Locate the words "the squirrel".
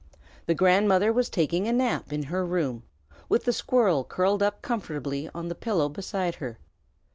3.43-4.03